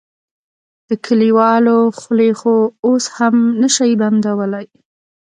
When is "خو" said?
2.39-2.55